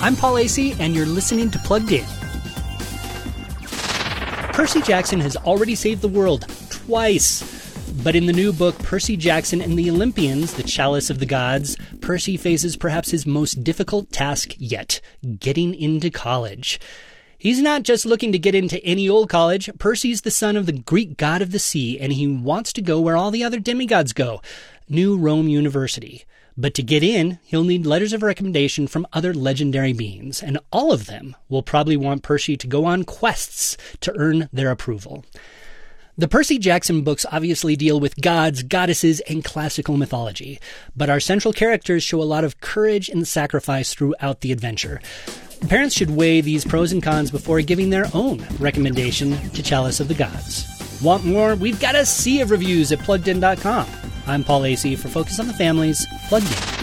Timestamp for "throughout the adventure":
43.94-45.00